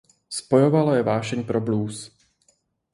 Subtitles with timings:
[0.29, 2.09] Spojovala je vášeň pro blues.